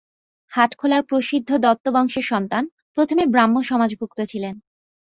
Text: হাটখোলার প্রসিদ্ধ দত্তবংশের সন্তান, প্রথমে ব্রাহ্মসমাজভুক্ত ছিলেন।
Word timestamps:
হাটখোলার 0.51 1.03
প্রসিদ্ধ 1.03 1.49
দত্তবংশের 1.57 2.23
সন্তান, 2.23 2.63
প্রথমে 2.95 3.23
ব্রাহ্মসমাজভুক্ত 3.25 4.19
ছিলেন। 4.21 4.55